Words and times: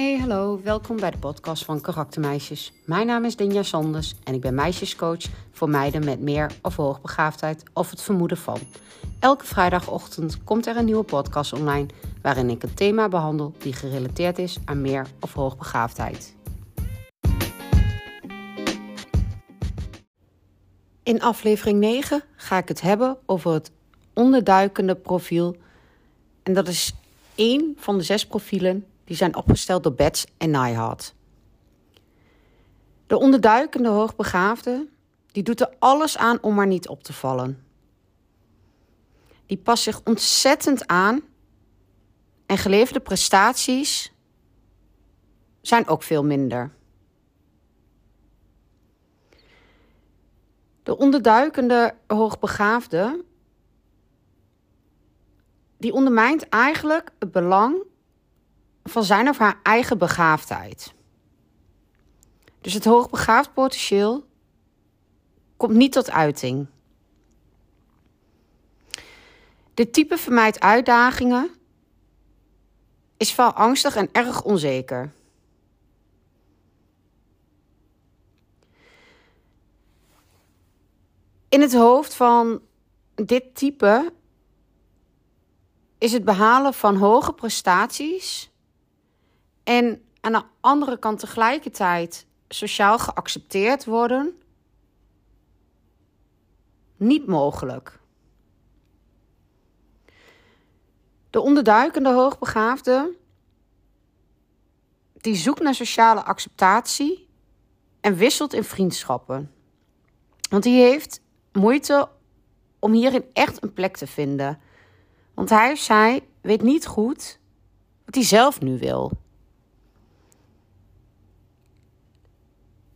Hey, 0.00 0.18
hallo, 0.18 0.60
welkom 0.62 0.96
bij 0.96 1.10
de 1.10 1.18
podcast 1.18 1.64
van 1.64 1.80
Karaktermeisjes. 1.80 2.72
Mijn 2.84 3.06
naam 3.06 3.24
is 3.24 3.36
Dinja 3.36 3.62
Sanders 3.62 4.14
en 4.24 4.34
ik 4.34 4.40
ben 4.40 4.54
meisjescoach 4.54 5.22
voor 5.52 5.68
meiden 5.68 6.04
met 6.04 6.20
meer 6.20 6.52
of 6.62 6.76
hoogbegaafdheid 6.76 7.62
of 7.72 7.90
het 7.90 8.02
vermoeden 8.02 8.36
van. 8.36 8.58
Elke 9.18 9.44
vrijdagochtend 9.44 10.44
komt 10.44 10.66
er 10.66 10.76
een 10.76 10.84
nieuwe 10.84 11.02
podcast 11.02 11.52
online 11.52 11.86
waarin 12.22 12.50
ik 12.50 12.62
een 12.62 12.74
thema 12.74 13.08
behandel 13.08 13.54
die 13.58 13.72
gerelateerd 13.72 14.38
is 14.38 14.58
aan 14.64 14.80
meer 14.80 15.06
of 15.20 15.32
hoogbegaafdheid. 15.32 16.34
In 21.02 21.22
aflevering 21.22 21.78
9 21.78 22.22
ga 22.36 22.58
ik 22.58 22.68
het 22.68 22.80
hebben 22.80 23.16
over 23.26 23.52
het 23.52 23.70
onderduikende 24.12 24.94
profiel. 24.94 25.56
En 26.42 26.54
dat 26.54 26.68
is 26.68 26.94
één 27.34 27.74
van 27.76 27.98
de 27.98 28.04
zes 28.04 28.26
profielen 28.26 28.84
die 29.10 29.18
zijn 29.18 29.36
opgesteld 29.36 29.82
door 29.82 29.94
Bets 29.94 30.26
en 30.36 30.50
Nyhart. 30.50 31.14
De 33.06 33.18
onderduikende 33.18 33.88
hoogbegaafde 33.88 34.88
die 35.26 35.42
doet 35.42 35.60
er 35.60 35.74
alles 35.78 36.16
aan 36.16 36.42
om 36.42 36.54
maar 36.54 36.66
niet 36.66 36.88
op 36.88 37.02
te 37.02 37.12
vallen. 37.12 37.64
Die 39.46 39.58
past 39.58 39.82
zich 39.82 40.00
ontzettend 40.04 40.86
aan 40.86 41.22
en 42.46 42.58
geleverde 42.58 43.00
prestaties 43.00 44.12
zijn 45.60 45.88
ook 45.88 46.02
veel 46.02 46.24
minder. 46.24 46.72
De 50.82 50.96
onderduikende 50.96 51.94
hoogbegaafde 52.06 53.24
die 55.78 55.92
ondermijnt 55.92 56.48
eigenlijk 56.48 57.10
het 57.18 57.32
belang 57.32 57.88
van 58.90 59.04
zijn 59.04 59.28
of 59.28 59.38
haar 59.38 59.60
eigen 59.62 59.98
begaafdheid. 59.98 60.94
Dus 62.60 62.72
het 62.72 62.84
hoogbegaafd 62.84 63.52
potentieel 63.52 64.24
komt 65.56 65.74
niet 65.74 65.92
tot 65.92 66.10
uiting. 66.10 66.66
Dit 69.74 69.92
type 69.92 70.16
vermijdt 70.16 70.60
uitdagingen, 70.60 71.50
is 73.16 73.34
vaal 73.34 73.52
angstig 73.52 73.96
en 73.96 74.08
erg 74.12 74.42
onzeker. 74.42 75.12
In 81.48 81.60
het 81.60 81.74
hoofd 81.74 82.14
van 82.14 82.62
dit 83.14 83.54
type 83.54 84.12
is 85.98 86.12
het 86.12 86.24
behalen 86.24 86.74
van 86.74 86.96
hoge 86.96 87.32
prestaties 87.32 88.50
en 89.64 90.02
aan 90.20 90.32
de 90.32 90.42
andere 90.60 90.98
kant 90.98 91.18
tegelijkertijd 91.18 92.26
sociaal 92.48 92.98
geaccepteerd 92.98 93.84
worden 93.84 94.40
niet 96.96 97.26
mogelijk. 97.26 97.98
De 101.30 101.40
onderduikende 101.40 102.12
hoogbegaafde 102.12 103.16
die 105.20 105.34
zoekt 105.34 105.62
naar 105.62 105.74
sociale 105.74 106.22
acceptatie 106.22 107.28
en 108.00 108.14
wisselt 108.14 108.52
in 108.52 108.64
vriendschappen. 108.64 109.52
Want 110.50 110.62
die 110.62 110.82
heeft 110.82 111.22
moeite 111.52 112.08
om 112.78 112.92
hierin 112.92 113.24
echt 113.32 113.62
een 113.62 113.72
plek 113.72 113.96
te 113.96 114.06
vinden. 114.06 114.60
Want 115.34 115.50
hij 115.50 115.72
of 115.72 115.78
zij 115.78 116.26
weet 116.40 116.62
niet 116.62 116.86
goed 116.86 117.38
wat 118.04 118.14
hij 118.14 118.24
zelf 118.24 118.60
nu 118.60 118.78
wil. 118.78 119.12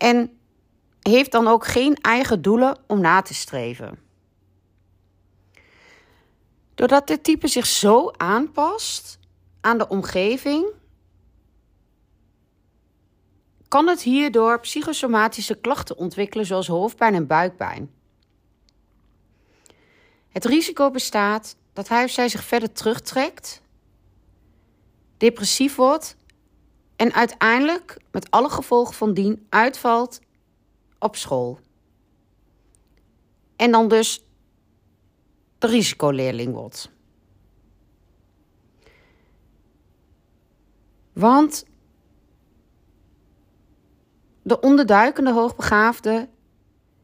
En 0.05 0.39
heeft 1.03 1.33
dan 1.33 1.47
ook 1.49 1.67
geen 1.67 1.97
eigen 1.97 2.43
doelen 2.43 2.79
om 2.87 3.01
na 3.01 3.23
te 3.23 3.35
streven. 3.35 3.99
Doordat 6.75 7.07
dit 7.07 7.25
type 7.25 7.49
zich 7.49 7.67
zo 7.67 8.11
aanpast 8.17 9.19
aan 9.61 9.79
de 9.79 9.89
omgeving, 9.89 10.67
kan 13.69 13.87
het 13.87 14.03
hierdoor 14.03 14.61
psychosomatische 14.61 15.55
klachten 15.55 15.97
ontwikkelen 15.97 16.47
zoals 16.47 16.67
hoofdpijn 16.67 17.15
en 17.15 17.27
buikpijn. 17.27 17.91
Het 20.29 20.45
risico 20.45 20.91
bestaat 20.91 21.57
dat 21.73 21.89
hij 21.89 22.05
of 22.05 22.11
zij 22.11 22.29
zich 22.29 22.45
verder 22.45 22.73
terugtrekt, 22.73 23.63
depressief 25.17 25.77
wordt 25.77 26.17
en 26.97 27.13
uiteindelijk 27.13 27.97
met 28.11 28.31
alle 28.31 28.49
gevolgen 28.49 28.95
van 28.95 29.15
dien 29.15 29.47
uitvalt 29.49 30.21
op 30.99 31.17
school. 31.17 31.59
En 33.57 33.71
dan 33.71 33.89
dus 33.89 34.25
de 35.59 35.67
risicoleerling 35.67 36.55
wordt. 36.55 36.91
Want 41.13 41.67
de 44.43 44.61
onderduikende 44.61 45.33
hoogbegaafde 45.33 46.29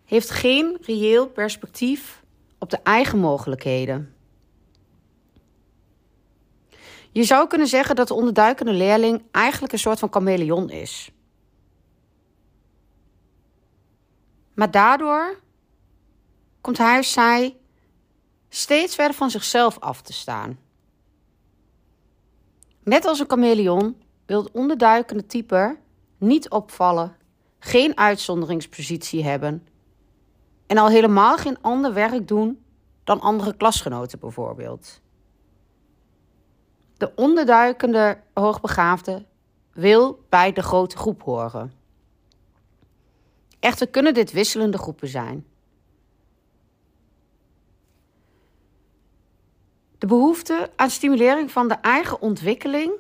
heeft 0.04 0.30
geen 0.30 0.78
reëel 0.80 1.28
perspectief 1.28 2.22
op 2.58 2.70
de 2.70 2.78
eigen 2.82 3.18
mogelijkheden. 3.18 4.14
Je 7.12 7.24
zou 7.24 7.48
kunnen 7.48 7.66
zeggen 7.66 7.96
dat 7.96 8.08
de 8.08 8.14
onderduikende 8.14 8.72
leerling 8.72 9.22
eigenlijk 9.30 9.72
een 9.72 9.78
soort 9.78 9.98
van 9.98 10.12
chameleon 10.12 10.70
is. 10.70 11.10
Maar 14.54 14.70
daardoor 14.70 15.40
komt 16.60 16.78
hij 16.78 16.98
of 16.98 17.04
zij 17.04 17.56
steeds 18.48 18.94
verder 18.94 19.16
van 19.16 19.30
zichzelf 19.30 19.78
af 19.78 20.02
te 20.02 20.12
staan. 20.12 20.58
Net 22.82 23.04
als 23.04 23.20
een 23.20 23.28
chameleon 23.28 23.96
wil 24.26 24.42
het 24.42 24.52
onderduikende 24.52 25.26
type 25.26 25.78
niet 26.18 26.48
opvallen, 26.48 27.16
geen 27.58 27.96
uitzonderingspositie 27.96 29.24
hebben 29.24 29.66
en 30.66 30.78
al 30.78 30.88
helemaal 30.88 31.36
geen 31.36 31.60
ander 31.60 31.92
werk 31.92 32.28
doen 32.28 32.64
dan 33.04 33.20
andere 33.20 33.56
klasgenoten 33.56 34.18
bijvoorbeeld. 34.18 35.00
De 37.00 37.12
onderduikende 37.14 38.20
hoogbegaafde 38.34 39.24
wil 39.72 40.24
bij 40.28 40.52
de 40.52 40.62
grote 40.62 40.96
groep 40.96 41.22
horen. 41.22 41.72
Echter 43.60 43.88
kunnen 43.88 44.14
dit 44.14 44.32
wisselende 44.32 44.78
groepen 44.78 45.08
zijn. 45.08 45.46
De 49.98 50.06
behoefte 50.06 50.70
aan 50.76 50.90
stimulering 50.90 51.50
van 51.50 51.68
de 51.68 51.74
eigen 51.74 52.20
ontwikkeling 52.20 52.92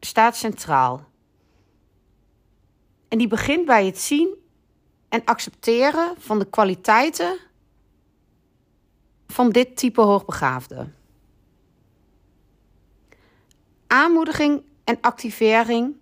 staat 0.00 0.36
centraal. 0.36 1.04
En 3.08 3.18
die 3.18 3.28
begint 3.28 3.66
bij 3.66 3.86
het 3.86 3.98
zien 3.98 4.34
en 5.08 5.24
accepteren 5.24 6.14
van 6.18 6.38
de 6.38 6.46
kwaliteiten 6.46 7.38
van 9.26 9.50
dit 9.50 9.76
type 9.76 10.00
hoogbegaafde. 10.00 10.88
Aanmoediging 13.92 14.62
en 14.84 14.98
activering 15.00 15.96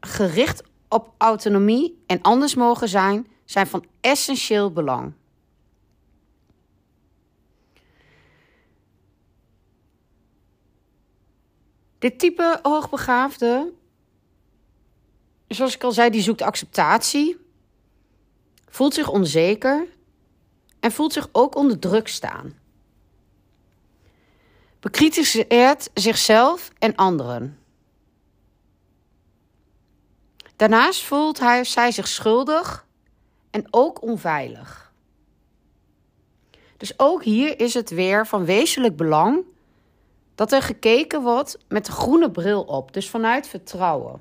gericht 0.00 0.62
op 0.88 1.14
autonomie 1.18 2.02
en 2.06 2.22
anders 2.22 2.54
mogen 2.54 2.88
zijn, 2.88 3.26
zijn 3.44 3.66
van 3.66 3.84
essentieel 4.00 4.72
belang. 4.72 5.12
Dit 11.98 12.18
type 12.18 12.58
hoogbegaafde, 12.62 13.72
zoals 15.48 15.74
ik 15.74 15.84
al 15.84 15.92
zei, 15.92 16.10
die 16.10 16.22
zoekt 16.22 16.42
acceptatie, 16.42 17.36
voelt 18.68 18.94
zich 18.94 19.08
onzeker 19.08 19.86
en 20.80 20.92
voelt 20.92 21.12
zich 21.12 21.28
ook 21.32 21.54
onder 21.54 21.78
druk 21.78 22.08
staan. 22.08 22.61
Bekritiseert 24.82 25.90
zichzelf 25.94 26.70
en 26.78 26.94
anderen. 26.94 27.58
Daarnaast 30.56 31.02
voelt 31.02 31.38
hij 31.38 31.64
zij 31.64 31.90
zich 31.90 32.08
schuldig 32.08 32.86
en 33.50 33.66
ook 33.70 34.02
onveilig. 34.02 34.92
Dus 36.76 36.98
ook 36.98 37.24
hier 37.24 37.60
is 37.60 37.74
het 37.74 37.90
weer 37.90 38.26
van 38.26 38.44
wezenlijk 38.44 38.96
belang 38.96 39.44
dat 40.34 40.52
er 40.52 40.62
gekeken 40.62 41.22
wordt 41.22 41.58
met 41.68 41.86
de 41.86 41.92
groene 41.92 42.30
bril 42.30 42.62
op, 42.62 42.92
dus 42.92 43.10
vanuit 43.10 43.48
vertrouwen. 43.48 44.20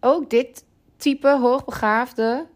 Ook 0.00 0.30
dit 0.30 0.64
type 0.96 1.38
hoogbegaafde 1.38 2.46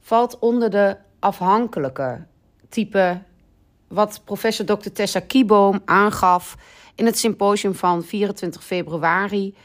valt 0.00 0.38
onder 0.38 0.70
de 0.70 0.96
afhankelijke 1.18 2.26
type 2.68 3.22
wat 3.92 4.20
professor 4.24 4.66
Dr. 4.66 4.92
Tessa 4.92 5.20
Kieboom 5.20 5.80
aangaf 5.84 6.56
in 6.94 7.06
het 7.06 7.18
symposium 7.18 7.74
van 7.74 8.04
24 8.04 8.64
februari, 8.64 9.56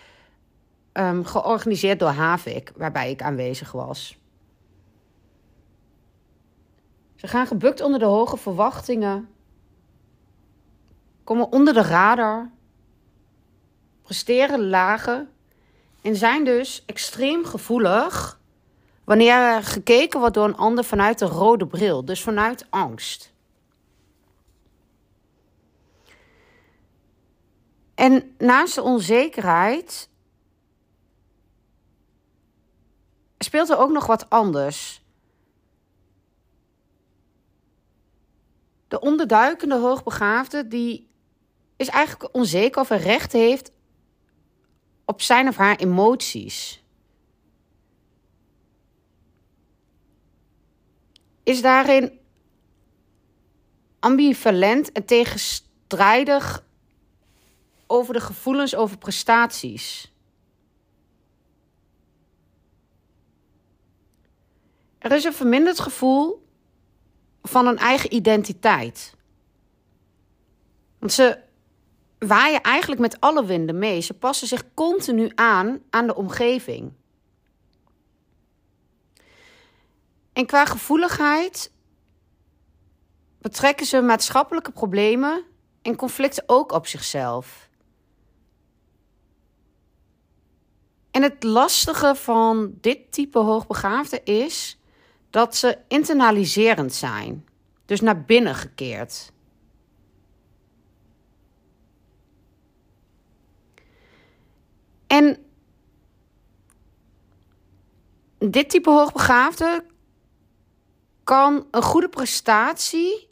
um, 0.93 1.25
georganiseerd 1.25 1.99
door 1.99 2.09
Havik, 2.09 2.71
waarbij 2.75 3.11
ik 3.11 3.21
aanwezig 3.21 3.71
was. 3.71 4.17
Ze 7.15 7.27
gaan 7.27 7.47
gebukt 7.47 7.81
onder 7.81 7.99
de 7.99 8.05
hoge 8.05 8.37
verwachtingen, 8.37 9.29
komen 11.23 11.51
onder 11.51 11.73
de 11.73 11.81
radar, 11.81 12.49
presteren 14.01 14.69
lager 14.69 15.27
en 16.01 16.15
zijn 16.15 16.43
dus 16.43 16.83
extreem 16.85 17.45
gevoelig 17.45 18.39
wanneer 19.03 19.33
er 19.33 19.63
gekeken 19.63 20.19
wordt 20.19 20.35
door 20.35 20.45
een 20.45 20.57
ander 20.57 20.83
vanuit 20.83 21.19
de 21.19 21.25
rode 21.25 21.67
bril, 21.67 22.05
dus 22.05 22.23
vanuit 22.23 22.65
angst. 22.69 23.35
En 28.07 28.35
naast 28.37 28.75
de 28.75 28.81
onzekerheid 28.81 30.09
speelt 33.37 33.69
er 33.69 33.77
ook 33.77 33.91
nog 33.91 34.05
wat 34.05 34.29
anders. 34.29 35.01
De 38.87 38.99
onderduikende 38.99 39.75
hoogbegaafde 39.75 40.67
die 40.67 41.09
is 41.75 41.87
eigenlijk 41.87 42.35
onzeker 42.35 42.81
of 42.81 42.89
hij 42.89 42.97
recht 42.97 43.31
heeft 43.31 43.71
op 45.05 45.21
zijn 45.21 45.47
of 45.47 45.55
haar 45.55 45.75
emoties. 45.75 46.83
Is 51.43 51.61
daarin 51.61 52.19
ambivalent 53.99 54.91
en 54.91 55.05
tegenstrijdig 55.05 56.65
over 57.87 58.13
de 58.13 58.19
gevoelens 58.19 58.75
over 58.75 58.97
prestaties. 58.97 60.11
Er 64.97 65.11
is 65.11 65.23
een 65.23 65.33
verminderd 65.33 65.79
gevoel 65.79 66.47
van 67.41 67.67
een 67.67 67.77
eigen 67.77 68.13
identiteit. 68.13 69.15
Want 70.99 71.13
ze 71.13 71.39
waaien 72.19 72.61
eigenlijk 72.61 73.01
met 73.01 73.19
alle 73.19 73.45
winden 73.45 73.77
mee. 73.77 74.01
Ze 74.01 74.13
passen 74.13 74.47
zich 74.47 74.73
continu 74.73 75.31
aan 75.35 75.81
aan 75.89 76.07
de 76.07 76.15
omgeving. 76.15 76.93
En 80.33 80.45
qua 80.45 80.65
gevoeligheid 80.65 81.71
betrekken 83.41 83.85
ze 83.85 84.01
maatschappelijke 84.01 84.71
problemen 84.71 85.43
en 85.81 85.95
conflicten 85.95 86.43
ook 86.47 86.71
op 86.71 86.87
zichzelf. 86.87 87.66
En 91.17 91.23
het 91.23 91.43
lastige 91.43 92.15
van 92.15 92.73
dit 92.81 93.11
type 93.11 93.39
hoogbegaafden 93.39 94.25
is 94.25 94.79
dat 95.29 95.55
ze 95.55 95.77
internaliserend 95.87 96.93
zijn, 96.93 97.47
dus 97.85 98.01
naar 98.01 98.21
binnen 98.21 98.55
gekeerd. 98.55 99.31
En 105.07 105.37
dit 108.37 108.69
type 108.69 108.89
hoogbegaafde 108.89 109.85
kan 111.23 111.67
een 111.71 111.83
goede 111.83 112.09
prestatie 112.09 113.29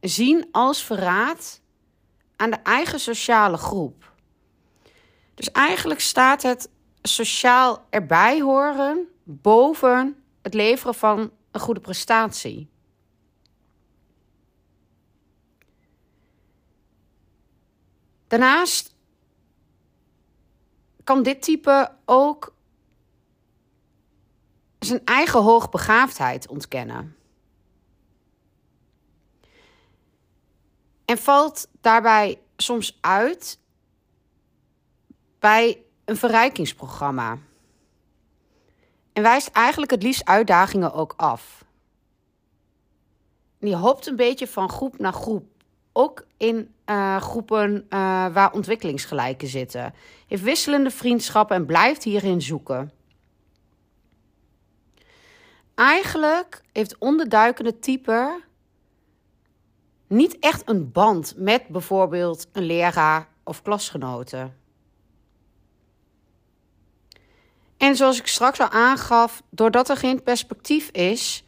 zien 0.00 0.48
als 0.52 0.84
verraad 0.84 1.60
aan 2.36 2.50
de 2.50 2.60
eigen 2.62 3.00
sociale 3.00 3.56
groep. 3.56 4.11
Dus 5.42 5.52
eigenlijk 5.52 6.00
staat 6.00 6.42
het 6.42 6.70
sociaal 7.02 7.86
erbij 7.90 8.40
horen 8.40 9.08
boven 9.24 10.24
het 10.42 10.54
leveren 10.54 10.94
van 10.94 11.30
een 11.50 11.60
goede 11.60 11.80
prestatie. 11.80 12.70
Daarnaast 18.26 18.94
kan 21.04 21.22
dit 21.22 21.42
type 21.42 21.94
ook 22.04 22.54
zijn 24.78 25.04
eigen 25.04 25.42
hoogbegaafdheid 25.42 26.48
ontkennen. 26.48 27.16
En 31.04 31.18
valt 31.18 31.68
daarbij 31.80 32.40
soms 32.56 32.98
uit 33.00 33.60
bij 35.42 35.82
een 36.04 36.16
verrijkingsprogramma. 36.16 37.38
En 39.12 39.22
wijst 39.22 39.48
eigenlijk 39.48 39.90
het 39.90 40.02
liefst 40.02 40.24
uitdagingen 40.24 40.92
ook 40.92 41.14
af. 41.16 41.64
En 43.58 43.66
die 43.66 43.76
hopt 43.76 44.06
een 44.06 44.16
beetje 44.16 44.46
van 44.46 44.68
groep 44.68 44.98
naar 44.98 45.12
groep. 45.12 45.44
Ook 45.92 46.26
in 46.36 46.74
uh, 46.86 47.16
groepen 47.16 47.74
uh, 47.74 47.88
waar 48.32 48.52
ontwikkelingsgelijken 48.52 49.48
zitten. 49.48 49.94
Heeft 50.26 50.42
wisselende 50.42 50.90
vriendschappen 50.90 51.56
en 51.56 51.66
blijft 51.66 52.02
hierin 52.02 52.42
zoeken. 52.42 52.92
Eigenlijk 55.74 56.62
heeft 56.72 56.98
onderduikende 56.98 57.78
type 57.78 58.42
niet 60.06 60.38
echt 60.38 60.68
een 60.68 60.92
band 60.92 61.34
met 61.36 61.68
bijvoorbeeld 61.68 62.48
een 62.52 62.64
leraar 62.64 63.28
of 63.44 63.62
klasgenoten. 63.62 64.61
En 67.82 67.96
zoals 67.96 68.18
ik 68.18 68.26
straks 68.26 68.60
al 68.60 68.68
aangaf, 68.68 69.42
doordat 69.50 69.88
er 69.88 69.96
geen 69.96 70.22
perspectief 70.22 70.88
is, 70.88 71.44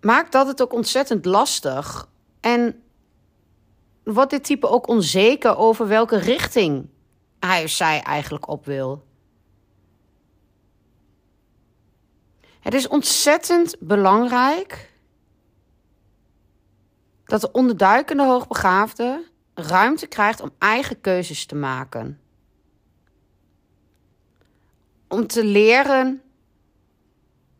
maakt 0.00 0.32
dat 0.32 0.46
het 0.46 0.62
ook 0.62 0.72
ontzettend 0.72 1.24
lastig. 1.24 2.08
En 2.40 2.82
wordt 4.04 4.30
dit 4.30 4.44
type 4.44 4.68
ook 4.68 4.86
onzeker 4.86 5.56
over 5.56 5.88
welke 5.88 6.16
richting 6.16 6.88
hij 7.38 7.64
of 7.64 7.70
zij 7.70 8.02
eigenlijk 8.02 8.48
op 8.48 8.64
wil. 8.64 9.04
Het 12.60 12.74
is 12.74 12.88
ontzettend 12.88 13.76
belangrijk 13.80 14.92
dat 17.24 17.40
de 17.40 17.52
onderduikende 17.52 18.24
hoogbegaafde 18.24 19.24
ruimte 19.54 20.06
krijgt 20.06 20.40
om 20.40 20.50
eigen 20.58 21.00
keuzes 21.00 21.46
te 21.46 21.54
maken. 21.54 22.23
Om 25.14 25.26
te 25.26 25.44
leren 25.44 26.22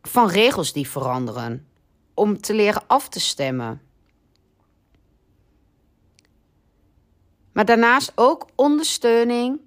van 0.01 0.27
regels 0.27 0.73
die 0.73 0.89
veranderen. 0.89 1.67
Om 2.13 2.41
te 2.41 2.53
leren 2.53 2.87
af 2.87 3.09
te 3.09 3.19
stemmen. 3.19 3.81
Maar 7.51 7.65
daarnaast 7.65 8.11
ook 8.15 8.47
ondersteuning 8.55 9.59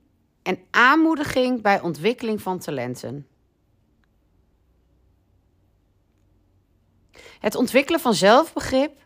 en 0.42 0.58
aanmoediging 0.70 1.62
bij 1.62 1.80
ontwikkeling 1.80 2.42
van 2.42 2.58
talenten. 2.58 3.26
Het 7.38 7.54
ontwikkelen 7.54 8.00
van 8.00 8.14
zelfbegrip 8.14 9.00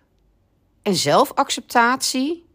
en 0.82 0.94
zelfacceptatie. 0.94 2.46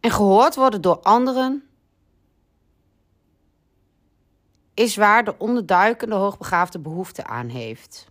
En 0.00 0.10
gehoord 0.10 0.54
worden 0.54 0.80
door 0.80 1.00
anderen. 1.00 1.67
Is 4.78 4.96
waar 4.96 5.24
de 5.24 5.34
onderduikende 5.38 6.14
hoogbegaafde 6.14 6.78
behoefte 6.78 7.24
aan 7.24 7.48
heeft. 7.48 8.06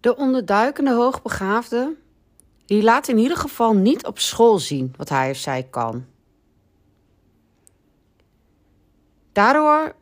De 0.00 0.16
onderduikende 0.16 0.92
hoogbegaafde 0.94 1.96
die 2.66 2.82
laat 2.82 3.08
in 3.08 3.18
ieder 3.18 3.36
geval 3.36 3.72
niet 3.72 4.06
op 4.06 4.18
school 4.18 4.58
zien 4.58 4.94
wat 4.96 5.08
hij 5.08 5.30
of 5.30 5.36
zij 5.36 5.62
kan. 5.62 6.04
Daardoor 9.32 9.94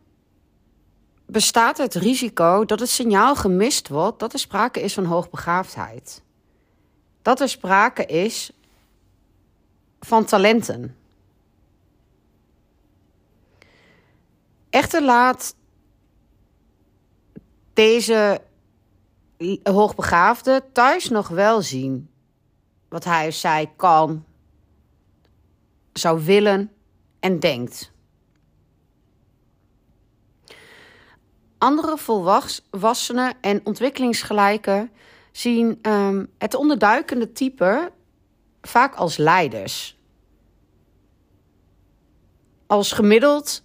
bestaat 1.27 1.79
het 1.79 1.95
risico 1.95 2.65
dat 2.65 2.81
het 2.81 2.89
signaal 2.89 3.37
gemist 3.37 3.89
wordt 3.89 4.19
dat 4.19 4.33
er 4.33 4.39
sprake 4.39 4.81
is 4.81 4.95
van 4.95 5.05
hoogbegaafdheid. 5.05 6.23
Dat 7.23 7.41
er 7.41 7.49
sprake 7.49 8.07
is 8.07 8.53
van 10.01 10.25
talenten. 10.25 11.00
Echter 14.71 15.03
laat 15.03 15.55
deze 17.73 18.41
hoogbegaafde 19.63 20.65
thuis 20.73 21.09
nog 21.09 21.29
wel 21.29 21.63
zien 21.63 22.11
wat 22.89 23.05
hij 23.05 23.27
of 23.27 23.35
zij 23.35 23.73
kan, 23.77 24.25
zou 25.93 26.25
willen 26.25 26.73
en 27.21 27.41
denkt. 27.41 27.93
Andere 31.59 31.99
volwassenen 32.71 33.35
en 33.41 33.61
ontwikkelingsgelijken 33.65 34.91
zien 35.33 35.79
um, 35.83 36.31
het 36.39 36.55
onderduikende 36.55 37.33
type 37.33 37.93
vaak 38.63 38.95
als 38.95 39.17
leiders. 39.17 39.99
Als 42.67 42.93
gemiddeld 42.93 43.65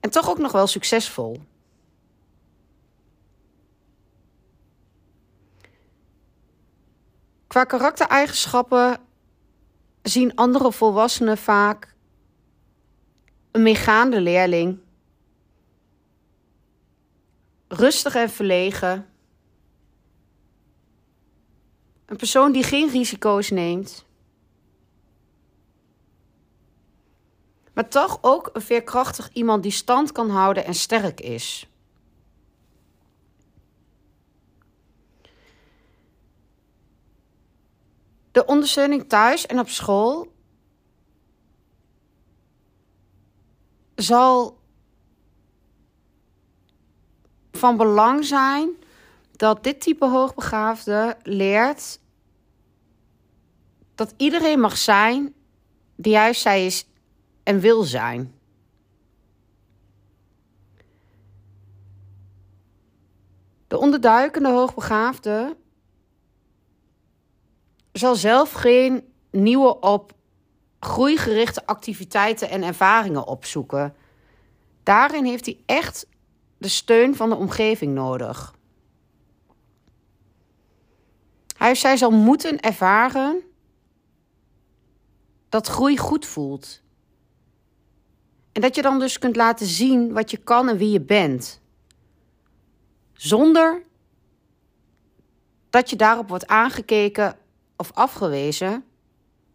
en 0.00 0.10
toch 0.10 0.30
ook 0.30 0.38
nog 0.38 0.52
wel 0.52 0.66
succesvol. 0.66 1.40
Qua 7.46 7.64
karaktereigenschappen 7.64 8.98
zien 10.02 10.34
andere 10.34 10.72
volwassenen 10.72 11.38
vaak 11.38 11.94
een 13.50 13.62
meegaande 13.62 14.20
leerling, 14.20 14.78
rustig 17.68 18.14
en 18.14 18.30
verlegen, 18.30 19.06
een 22.06 22.16
persoon 22.16 22.52
die 22.52 22.62
geen 22.62 22.90
risico's 22.90 23.50
neemt, 23.50 24.04
maar 27.80 27.88
toch 27.88 28.18
ook 28.20 28.50
een 28.52 28.62
veerkrachtig 28.62 29.30
iemand 29.32 29.62
die 29.62 29.72
stand 29.72 30.12
kan 30.12 30.30
houden 30.30 30.64
en 30.64 30.74
sterk 30.74 31.20
is. 31.20 31.68
De 38.30 38.46
ondersteuning 38.46 39.08
thuis 39.08 39.46
en 39.46 39.58
op 39.58 39.68
school 39.68 40.32
zal 43.94 44.58
van 47.52 47.76
belang 47.76 48.24
zijn 48.24 48.70
dat 49.32 49.64
dit 49.64 49.80
type 49.80 50.06
hoogbegaafde 50.06 51.16
leert 51.22 52.00
dat 53.94 54.14
iedereen 54.16 54.60
mag 54.60 54.76
zijn 54.76 55.34
die 55.96 56.12
juist 56.12 56.40
zij 56.40 56.66
is 56.66 56.89
en 57.50 57.60
wil 57.60 57.82
zijn. 57.82 58.34
De 63.66 63.78
onderduikende 63.78 64.48
hoogbegaafde 64.48 65.56
zal 67.92 68.14
zelf 68.14 68.52
geen 68.52 69.12
nieuwe 69.30 69.80
op 69.80 70.12
groeigerichte 70.80 71.66
activiteiten 71.66 72.50
en 72.50 72.62
ervaringen 72.62 73.26
opzoeken. 73.26 73.94
Daarin 74.82 75.24
heeft 75.24 75.46
hij 75.46 75.62
echt 75.66 76.06
de 76.58 76.68
steun 76.68 77.16
van 77.16 77.28
de 77.28 77.36
omgeving 77.36 77.94
nodig. 77.94 78.54
Hij 81.56 81.70
of 81.70 81.78
zij 81.78 81.96
zal 81.96 82.10
moeten 82.10 82.60
ervaren 82.60 83.42
dat 85.48 85.66
groei 85.66 85.98
goed 85.98 86.26
voelt. 86.26 86.82
En 88.60 88.66
dat 88.66 88.74
je 88.74 88.82
dan 88.82 88.98
dus 88.98 89.18
kunt 89.18 89.36
laten 89.36 89.66
zien 89.66 90.12
wat 90.12 90.30
je 90.30 90.36
kan 90.36 90.68
en 90.68 90.76
wie 90.76 90.90
je 90.90 91.00
bent. 91.00 91.60
Zonder 93.12 93.82
dat 95.70 95.90
je 95.90 95.96
daarop 95.96 96.28
wordt 96.28 96.46
aangekeken 96.46 97.36
of 97.76 97.92
afgewezen, 97.92 98.84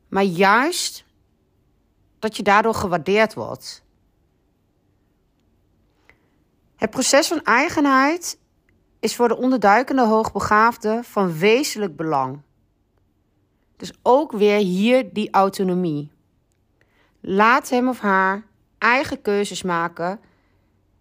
maar 0.07 0.23
juist 0.23 1.05
dat 2.19 2.37
je 2.37 2.43
daardoor 2.43 2.73
gewaardeerd 2.73 3.33
wordt. 3.33 3.83
Het 6.75 6.89
proces 6.89 7.27
van 7.27 7.43
eigenheid 7.43 8.39
is 8.99 9.15
voor 9.15 9.27
de 9.27 9.37
onderduikende 9.37 10.05
hoogbegaafde 10.05 10.99
van 11.03 11.37
wezenlijk 11.37 11.95
belang. 11.95 12.41
Dus 13.77 13.93
ook 14.01 14.31
weer 14.31 14.57
hier 14.57 15.13
die 15.13 15.31
autonomie. 15.31 16.11
Laat 17.19 17.69
hem 17.69 17.87
of 17.87 17.99
haar 17.99 18.53
eigen 18.77 19.21
keuzes 19.21 19.61
maken 19.61 20.19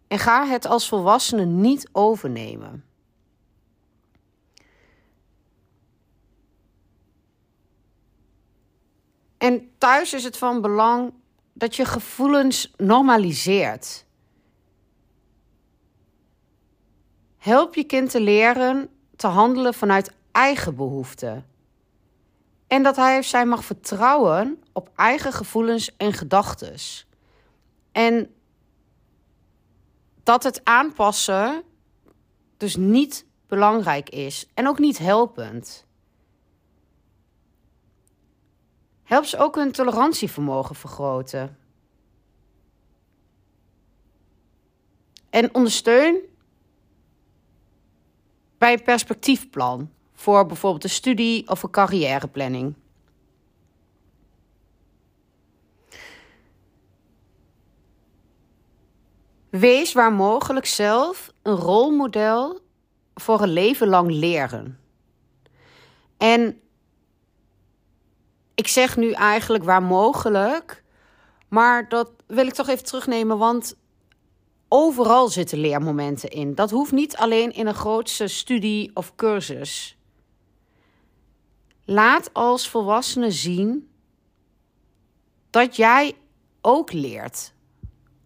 en 0.08 0.18
ga 0.18 0.46
het 0.46 0.66
als 0.66 0.88
volwassene 0.88 1.44
niet 1.44 1.88
overnemen. 1.92 2.84
En 9.38 9.70
thuis 9.78 10.12
is 10.12 10.24
het 10.24 10.36
van 10.36 10.60
belang 10.60 11.12
dat 11.52 11.76
je 11.76 11.84
gevoelens 11.84 12.72
normaliseert. 12.76 14.04
Help 17.36 17.74
je 17.74 17.84
kind 17.84 18.10
te 18.10 18.20
leren 18.20 18.88
te 19.16 19.26
handelen 19.26 19.74
vanuit 19.74 20.12
eigen 20.32 20.76
behoeften. 20.76 21.46
En 22.66 22.82
dat 22.82 22.96
hij 22.96 23.18
of 23.18 23.24
zij 23.24 23.46
mag 23.46 23.64
vertrouwen 23.64 24.62
op 24.72 24.90
eigen 24.96 25.32
gevoelens 25.32 25.96
en 25.96 26.12
gedachten. 26.12 26.74
En 27.94 28.34
dat 30.22 30.42
het 30.42 30.64
aanpassen 30.64 31.62
dus 32.56 32.76
niet 32.76 33.26
belangrijk 33.46 34.10
is 34.10 34.46
en 34.54 34.68
ook 34.68 34.78
niet 34.78 34.98
helpend. 34.98 35.86
Help 39.02 39.24
ze 39.24 39.38
ook 39.38 39.54
hun 39.54 39.72
tolerantievermogen 39.72 40.74
vergroten. 40.74 41.58
En 45.30 45.54
ondersteun 45.54 46.18
bij 48.58 48.72
een 48.72 48.82
perspectiefplan 48.82 49.90
voor 50.12 50.46
bijvoorbeeld 50.46 50.84
een 50.84 50.90
studie 50.90 51.48
of 51.48 51.62
een 51.62 51.70
carrièreplanning. 51.70 52.74
Wees 59.58 59.92
waar 59.92 60.12
mogelijk 60.12 60.66
zelf 60.66 61.32
een 61.42 61.54
rolmodel 61.54 62.60
voor 63.14 63.42
een 63.42 63.52
leven 63.52 63.88
lang 63.88 64.10
leren. 64.10 64.78
En 66.16 66.60
ik 68.54 68.68
zeg 68.68 68.96
nu 68.96 69.10
eigenlijk 69.10 69.64
waar 69.64 69.82
mogelijk, 69.82 70.84
maar 71.48 71.88
dat 71.88 72.10
wil 72.26 72.46
ik 72.46 72.52
toch 72.52 72.68
even 72.68 72.84
terugnemen, 72.84 73.38
want 73.38 73.76
overal 74.68 75.28
zitten 75.28 75.58
leermomenten 75.58 76.28
in. 76.28 76.54
Dat 76.54 76.70
hoeft 76.70 76.92
niet 76.92 77.16
alleen 77.16 77.52
in 77.52 77.66
een 77.66 77.74
grootste 77.74 78.26
studie 78.26 78.90
of 78.94 79.14
cursus. 79.14 79.96
Laat 81.84 82.30
als 82.32 82.68
volwassene 82.68 83.30
zien 83.30 83.90
dat 85.50 85.76
jij 85.76 86.16
ook 86.60 86.92
leert. 86.92 87.53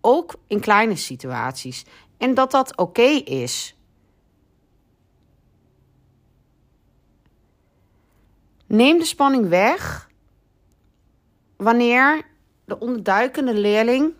Ook 0.01 0.35
in 0.47 0.61
kleine 0.61 0.97
situaties. 0.97 1.85
En 2.17 2.35
dat 2.35 2.51
dat 2.51 2.77
oké 2.77 3.09
is. 3.25 3.77
Neem 8.67 8.99
de 8.99 9.05
spanning 9.05 9.49
weg 9.49 10.11
wanneer 11.57 12.27
de 12.65 12.79
onderduikende 12.79 13.55
leerling 13.55 14.15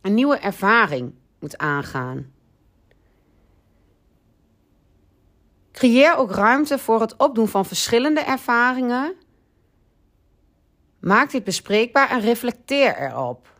een 0.00 0.14
nieuwe 0.14 0.36
ervaring 0.36 1.14
moet 1.38 1.58
aangaan. 1.58 2.32
Creëer 5.72 6.16
ook 6.16 6.30
ruimte 6.30 6.78
voor 6.78 7.00
het 7.00 7.16
opdoen 7.16 7.48
van 7.48 7.66
verschillende 7.66 8.20
ervaringen. 8.20 9.14
Maak 11.00 11.30
dit 11.30 11.44
bespreekbaar 11.44 12.10
en 12.10 12.20
reflecteer 12.20 12.96
erop. 12.96 13.51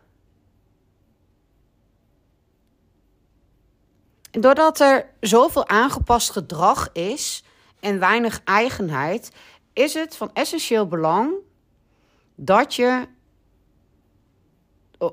Doordat 4.40 4.80
er 4.80 5.10
zoveel 5.20 5.68
aangepast 5.68 6.30
gedrag 6.30 6.92
is 6.92 7.44
en 7.80 7.98
weinig 7.98 8.40
eigenheid, 8.44 9.32
is 9.72 9.94
het 9.94 10.16
van 10.16 10.30
essentieel 10.32 10.86
belang 10.86 11.34
dat 12.34 12.74
je 12.74 13.06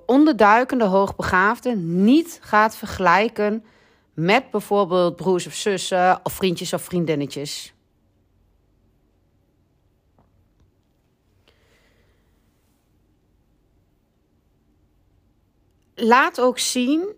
onderduikende 0.05 0.85
hoogbegaafden 0.85 2.03
niet 2.03 2.39
gaat 2.41 2.75
vergelijken 2.75 3.65
met 4.13 4.51
bijvoorbeeld 4.51 5.15
broers 5.15 5.47
of 5.47 5.53
zussen 5.53 6.19
of 6.23 6.33
vriendjes 6.33 6.73
of 6.73 6.81
vriendinnetjes. 6.81 7.73
Laat 15.95 16.39
ook 16.39 16.59
zien 16.59 17.17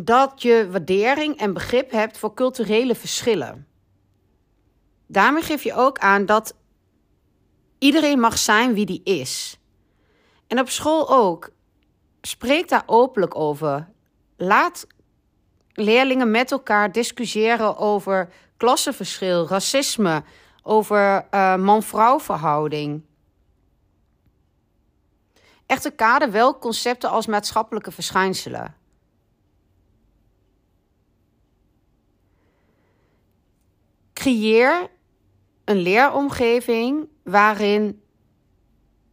dat 0.00 0.42
je 0.42 0.68
waardering 0.70 1.36
en 1.36 1.52
begrip 1.52 1.90
hebt 1.90 2.18
voor 2.18 2.34
culturele 2.34 2.94
verschillen. 2.94 3.66
Daarmee 5.06 5.42
geef 5.42 5.62
je 5.62 5.74
ook 5.74 5.98
aan 5.98 6.26
dat 6.26 6.56
iedereen 7.78 8.20
mag 8.20 8.38
zijn 8.38 8.74
wie 8.74 8.86
die 8.86 9.02
is. 9.04 9.58
En 10.46 10.58
op 10.58 10.68
school 10.68 11.10
ook. 11.10 11.50
spreek 12.20 12.68
daar 12.68 12.82
openlijk 12.86 13.36
over. 13.36 13.88
Laat 14.36 14.86
leerlingen 15.72 16.30
met 16.30 16.50
elkaar 16.50 16.92
discussiëren 16.92 17.76
over 17.76 18.32
klassenverschil, 18.56 19.48
racisme, 19.48 20.22
over 20.62 21.26
uh, 21.30 21.56
man-vrouw 21.56 22.20
verhouding. 22.20 23.02
Echter 25.66 25.92
kader 25.92 26.30
wel 26.30 26.58
concepten 26.58 27.10
als 27.10 27.26
maatschappelijke 27.26 27.92
verschijnselen. 27.92 28.77
Creëer 34.18 34.90
een 35.64 35.76
leeromgeving 35.76 37.08
waarin 37.22 38.02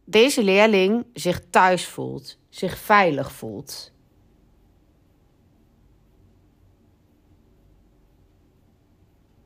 deze 0.04 0.42
leerling 0.42 1.06
zich 1.12 1.40
thuis 1.50 1.86
voelt, 1.86 2.38
zich 2.48 2.78
veilig 2.78 3.32
voelt. 3.32 3.92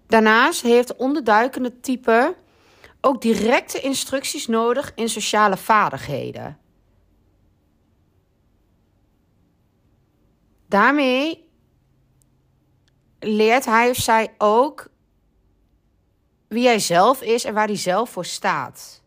Daarnaast 0.06 0.62
heeft 0.62 0.96
onderduikende 0.96 1.80
type 1.80 2.36
ook 3.00 3.22
directe 3.22 3.80
instructies 3.80 4.46
nodig 4.46 4.92
in 4.94 5.08
sociale 5.08 5.56
vaardigheden. 5.56 6.58
Daarmee 10.66 11.48
leert 13.18 13.64
hij 13.64 13.90
of 13.90 13.96
zij 13.96 14.34
ook 14.38 14.89
wie 16.50 16.66
hij 16.66 16.78
zelf 16.78 17.22
is 17.22 17.44
en 17.44 17.54
waar 17.54 17.66
hij 17.66 17.76
zelf 17.76 18.10
voor 18.10 18.24
staat. 18.24 19.02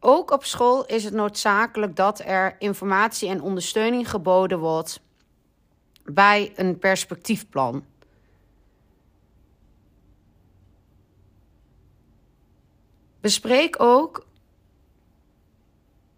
Ook 0.00 0.30
op 0.30 0.44
school 0.44 0.86
is 0.86 1.04
het 1.04 1.14
noodzakelijk 1.14 1.96
dat 1.96 2.20
er 2.20 2.56
informatie 2.58 3.28
en 3.28 3.40
ondersteuning 3.40 4.10
geboden 4.10 4.58
wordt 4.58 5.00
bij 6.04 6.52
een 6.56 6.78
perspectiefplan. 6.78 7.84
Bespreek 13.20 13.80
ook 13.80 14.26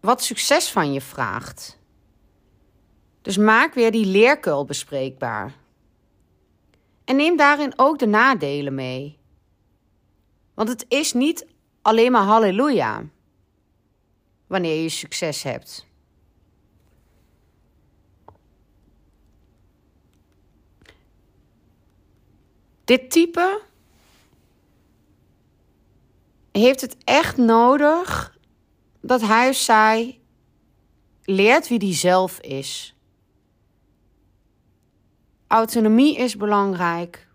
wat 0.01 0.23
succes 0.23 0.71
van 0.71 0.93
je 0.93 1.01
vraagt. 1.01 1.79
Dus 3.23 3.37
maak 3.37 3.75
weer 3.75 3.91
die 3.91 4.07
leerkuil 4.07 4.65
bespreekbaar. 4.65 5.55
En 7.09 7.17
neem 7.17 7.37
daarin 7.37 7.73
ook 7.77 7.99
de 7.99 8.07
nadelen 8.07 8.75
mee. 8.75 9.19
Want 10.55 10.69
het 10.69 10.85
is 10.89 11.13
niet 11.13 11.47
alleen 11.83 12.13
maar 12.13 12.23
halleluja 12.23 13.05
wanneer 14.47 14.83
je 14.83 14.89
succes 14.89 15.43
hebt. 15.43 15.87
Dit 22.85 23.11
type 23.11 23.63
heeft 26.53 26.81
het 26.81 26.97
echt 27.05 27.37
nodig 27.37 28.39
dat 29.01 29.21
hij 29.21 29.49
of 29.49 29.57
zij 29.57 30.21
leert 31.23 31.69
wie 31.69 31.79
die 31.79 31.95
zelf 31.95 32.41
is. 32.41 32.98
Autonomie 35.49 36.17
is 36.17 36.37
belangrijk. 36.37 37.27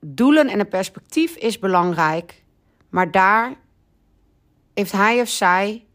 Doelen 0.00 0.48
en 0.48 0.60
een 0.60 0.68
perspectief 0.68 1.36
is 1.36 1.58
belangrijk. 1.58 2.44
Maar 2.88 3.10
daar 3.10 3.54
heeft 4.74 4.92
hij 4.92 5.20
of 5.20 5.28
zij 5.28 5.86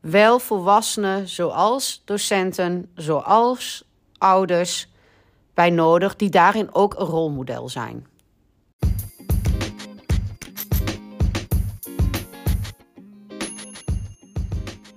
wel 0.00 0.38
volwassenen, 0.38 1.28
zoals 1.28 2.02
docenten, 2.04 2.90
zoals 2.94 3.88
ouders, 4.18 4.92
bij 5.54 5.70
nodig 5.70 6.16
die 6.16 6.30
daarin 6.30 6.74
ook 6.74 6.94
een 6.94 7.06
rolmodel 7.06 7.68
zijn. 7.68 8.06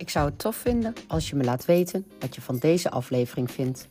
Ik 0.08 0.14
zou 0.14 0.26
het 0.26 0.40
tof 0.40 0.56
vinden 0.56 0.94
als 1.08 1.30
je 1.30 1.36
me 1.36 1.44
laat 1.44 1.66
weten 1.66 2.06
wat 2.20 2.36
je 2.36 2.42
van 2.42 2.58
deze 2.58 2.90
aflevering 2.90 3.52
vindt. 3.52 3.88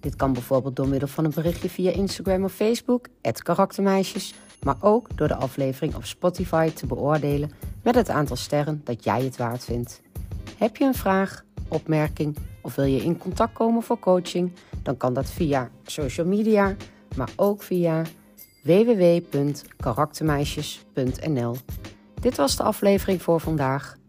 Dit 0.00 0.16
kan 0.16 0.32
bijvoorbeeld 0.32 0.76
door 0.76 0.88
middel 0.88 1.08
van 1.08 1.24
een 1.24 1.32
berichtje 1.34 1.68
via 1.68 1.90
Instagram 1.90 2.44
of 2.44 2.52
Facebook, 2.52 3.06
karaktermeisjes, 3.42 4.34
maar 4.62 4.76
ook 4.80 5.16
door 5.16 5.28
de 5.28 5.34
aflevering 5.34 5.94
op 5.94 6.04
Spotify 6.04 6.70
te 6.70 6.86
beoordelen 6.86 7.50
met 7.82 7.94
het 7.94 8.08
aantal 8.08 8.36
sterren 8.36 8.80
dat 8.84 9.04
jij 9.04 9.22
het 9.22 9.36
waard 9.36 9.64
vindt. 9.64 10.00
Heb 10.58 10.76
je 10.76 10.84
een 10.84 10.94
vraag, 10.94 11.44
opmerking 11.68 12.36
of 12.62 12.74
wil 12.74 12.84
je 12.84 13.04
in 13.04 13.18
contact 13.18 13.52
komen 13.52 13.82
voor 13.82 13.98
coaching? 13.98 14.52
Dan 14.82 14.96
kan 14.96 15.14
dat 15.14 15.30
via 15.30 15.70
social 15.82 16.26
media, 16.26 16.76
maar 17.16 17.30
ook 17.36 17.62
via 17.62 18.02
www.karaktermeisjes.nl. 18.62 21.56
Dit 22.20 22.36
was 22.36 22.56
de 22.56 22.62
aflevering 22.62 23.22
voor 23.22 23.40
vandaag. 23.40 23.96